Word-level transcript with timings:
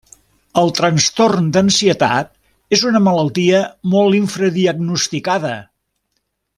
El 0.61 0.71
trastorn 0.77 1.51
d'ansietat 1.57 2.31
és 2.79 2.85
una 2.93 3.01
malaltia 3.11 3.61
molt 3.95 4.21
infradiagnosticada. 4.25 5.57